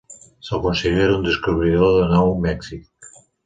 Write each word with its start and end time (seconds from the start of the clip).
Se'l 0.47 0.61
considera 0.63 1.19
un 1.19 1.29
descobridor 1.29 1.95
de 1.99 2.11
Nou 2.17 2.35
Mèxic. 2.49 3.19